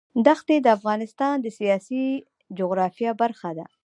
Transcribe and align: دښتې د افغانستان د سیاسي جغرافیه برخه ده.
دښتې 0.27 0.55
د 0.61 0.67
افغانستان 0.77 1.35
د 1.41 1.47
سیاسي 1.57 2.03
جغرافیه 2.57 3.11
برخه 3.21 3.49
ده. 3.57 3.65